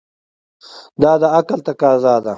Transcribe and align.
دا 1.01 1.11
د 1.21 1.23
عقل 1.35 1.59
تقاضا 1.67 2.15
ده. 2.23 2.29